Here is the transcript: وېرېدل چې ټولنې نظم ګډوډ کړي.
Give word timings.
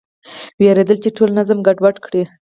وېرېدل 0.61 0.97
چې 1.03 1.09
ټولنې 1.15 1.35
نظم 1.39 1.59
ګډوډ 1.67 1.95
کړي. 2.05 2.23